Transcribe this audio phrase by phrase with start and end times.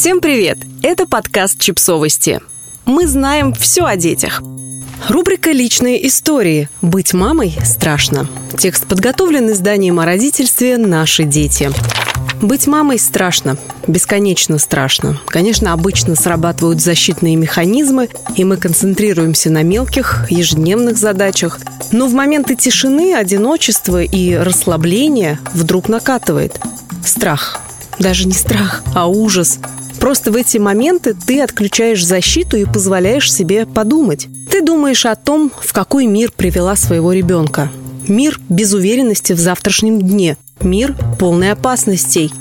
[0.00, 0.56] Всем привет!
[0.82, 2.40] Это подкаст «Чипсовости».
[2.86, 4.42] Мы знаем все о детях.
[5.10, 6.70] Рубрика «Личные истории».
[6.80, 8.26] Быть мамой страшно.
[8.56, 11.70] Текст подготовлен изданием о родительстве «Наши дети».
[12.40, 15.20] Быть мамой страшно, бесконечно страшно.
[15.26, 21.60] Конечно, обычно срабатывают защитные механизмы, и мы концентрируемся на мелких, ежедневных задачах.
[21.92, 26.58] Но в моменты тишины, одиночества и расслабления вдруг накатывает
[27.04, 27.60] страх.
[27.98, 29.58] Даже не страх, а ужас.
[30.00, 34.28] Просто в эти моменты ты отключаешь защиту и позволяешь себе подумать.
[34.50, 37.70] Ты думаешь о том, в какой мир привела своего ребенка.
[38.08, 40.38] Мир без уверенности в завтрашнем дне.
[40.62, 42.32] Мир полный опасностей.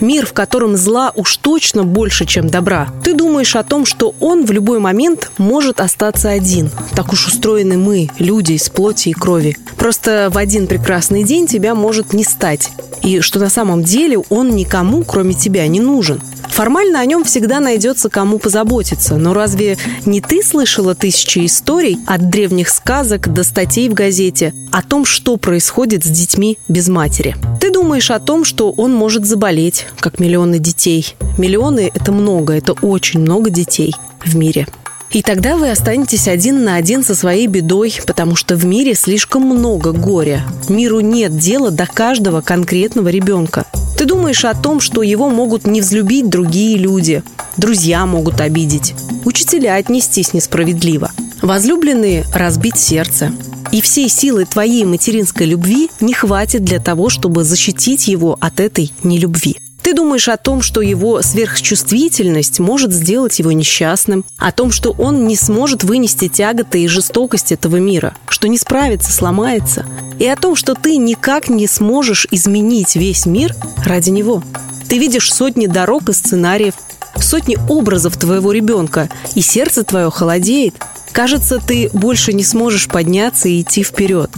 [0.00, 2.88] Мир, в котором зла уж точно больше, чем добра.
[3.02, 6.70] Ты думаешь о том, что он в любой момент может остаться один.
[6.94, 9.56] Так уж устроены мы, люди из плоти и крови.
[9.76, 12.70] Просто в один прекрасный день тебя может не стать.
[13.02, 16.20] И что на самом деле он никому, кроме тебя, не нужен.
[16.58, 22.30] Формально о нем всегда найдется кому позаботиться, но разве не ты слышала тысячи историй от
[22.30, 27.36] древних сказок до статей в газете о том, что происходит с детьми без матери?
[27.60, 31.14] Ты думаешь о том, что он может заболеть, как миллионы детей.
[31.38, 33.94] Миллионы– это много, это очень много детей
[34.24, 34.66] в мире.
[35.10, 39.42] И тогда вы останетесь один на один со своей бедой, потому что в мире слишком
[39.42, 40.44] много горя.
[40.68, 43.64] Миру нет дела до каждого конкретного ребенка.
[43.96, 47.22] Ты думаешь о том, что его могут не взлюбить другие люди,
[47.56, 51.10] друзья могут обидеть, учителя отнестись несправедливо,
[51.42, 53.32] возлюбленные разбить сердце.
[53.72, 58.92] И всей силы твоей материнской любви не хватит для того, чтобы защитить его от этой
[59.02, 59.56] нелюбви.
[59.82, 65.26] Ты думаешь о том, что его сверхчувствительность может сделать его несчастным, о том, что он
[65.26, 69.86] не сможет вынести тяготы и жестокость этого мира, что не справится, сломается,
[70.18, 73.54] и о том, что ты никак не сможешь изменить весь мир
[73.84, 74.42] ради него.
[74.88, 76.74] Ты видишь сотни дорог и сценариев,
[77.16, 80.74] сотни образов твоего ребенка, и сердце твое холодеет.
[81.12, 84.30] Кажется, ты больше не сможешь подняться и идти вперед.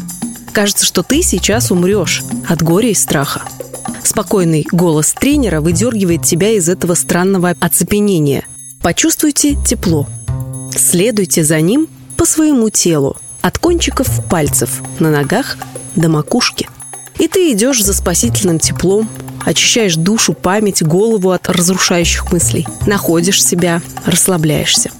[0.52, 3.42] Кажется, что ты сейчас умрешь от горя и страха.
[4.10, 8.44] Спокойный голос тренера выдергивает тебя из этого странного оцепенения.
[8.82, 10.08] Почувствуйте тепло.
[10.76, 15.58] Следуйте за ним по своему телу, от кончиков пальцев, на ногах
[15.94, 16.68] до макушки.
[17.20, 19.08] И ты идешь за спасительным теплом,
[19.46, 24.90] очищаешь душу, память, голову от разрушающих мыслей, находишь себя, расслабляешься.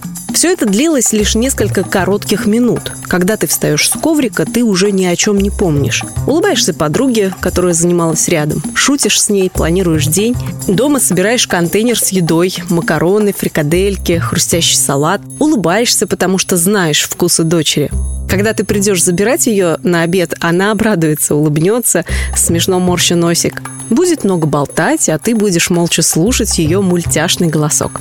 [0.41, 2.93] Все это длилось лишь несколько коротких минут.
[3.09, 6.03] Когда ты встаешь с коврика, ты уже ни о чем не помнишь.
[6.27, 8.63] Улыбаешься подруге, которая занималась рядом.
[8.75, 10.35] Шутишь с ней, планируешь день.
[10.67, 15.21] Дома собираешь контейнер с едой, макароны, фрикадельки, хрустящий салат.
[15.39, 17.91] Улыбаешься, потому что знаешь вкусы дочери.
[18.27, 23.61] Когда ты придешь забирать ее на обед, она обрадуется, улыбнется, смешно морща носик.
[23.91, 28.01] Будет много болтать, а ты будешь молча слушать ее мультяшный голосок.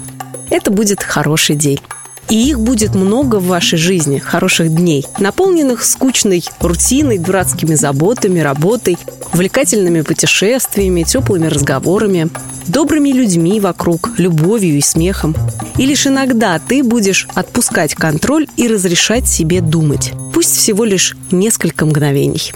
[0.50, 1.82] Это будет хороший день.
[2.29, 8.97] И их будет много в вашей жизни, хороших дней, наполненных скучной рутиной, дурацкими заботами, работой,
[9.34, 12.29] увлекательными путешествиями, теплыми разговорами,
[12.67, 15.35] добрыми людьми вокруг, любовью и смехом.
[15.78, 20.13] И лишь иногда ты будешь отпускать контроль и разрешать себе думать.
[20.34, 22.53] Пусть всего лишь несколько мгновений.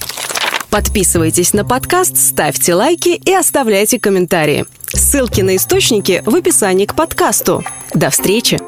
[0.69, 4.66] Подписывайтесь на подкаст, ставьте лайки и оставляйте комментарии.
[4.88, 7.63] Ссылки на источники в описании к подкасту.
[7.94, 8.59] До встречи!